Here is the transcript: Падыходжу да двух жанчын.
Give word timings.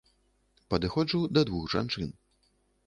Падыходжу 0.75 1.21
да 1.37 1.41
двух 1.51 1.71
жанчын. 1.77 2.13